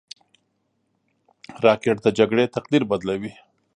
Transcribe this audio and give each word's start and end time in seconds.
راکټ 1.65 1.97
د 2.03 2.07
جګړې 2.17 2.43
تقدیر 2.55 2.83
بدلوي 2.91 3.31